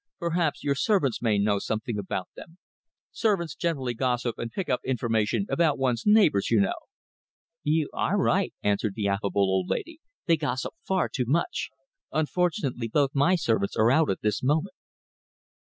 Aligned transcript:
"Perhaps 0.17 0.63
your 0.63 0.73
servants 0.73 1.21
may 1.21 1.37
know 1.37 1.59
something 1.59 1.99
about 1.99 2.27
them. 2.35 2.57
Servants 3.11 3.53
generally 3.53 3.93
gossip 3.93 4.39
and 4.39 4.51
pick 4.51 4.67
up 4.67 4.79
information 4.83 5.45
about 5.47 5.77
one's 5.77 6.05
neighbours, 6.07 6.49
you 6.49 6.59
know." 6.59 6.73
"You 7.63 7.87
are 7.93 8.17
right," 8.17 8.51
answered 8.63 8.95
the 8.95 9.07
affable 9.07 9.43
old 9.43 9.69
lady, 9.69 9.99
"they 10.25 10.37
gossip 10.37 10.73
far 10.81 11.07
too 11.07 11.25
much. 11.27 11.69
Unfortunately, 12.11 12.89
however, 12.91 13.09
both 13.09 13.11
my 13.15 13.35
servants 13.35 13.75
are 13.77 13.91
out 13.91 14.09
at 14.09 14.21
this 14.21 14.41
moment." 14.41 14.73